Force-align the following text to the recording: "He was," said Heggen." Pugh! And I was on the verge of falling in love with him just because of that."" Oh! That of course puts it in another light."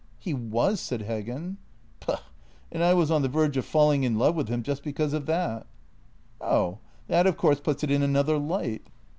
"He 0.27 0.33
was," 0.33 0.79
said 0.79 1.01
Heggen." 1.01 1.57
Pugh! 2.01 2.15
And 2.71 2.83
I 2.83 2.95
was 2.95 3.11
on 3.11 3.21
the 3.21 3.29
verge 3.29 3.55
of 3.55 3.65
falling 3.65 4.01
in 4.01 4.17
love 4.17 4.33
with 4.33 4.47
him 4.47 4.63
just 4.63 4.81
because 4.81 5.13
of 5.13 5.27
that."" 5.27 5.67
Oh! 6.41 6.79
That 7.07 7.27
of 7.27 7.37
course 7.37 7.59
puts 7.59 7.83
it 7.83 7.91
in 7.91 8.01
another 8.01 8.39
light." 8.39 8.87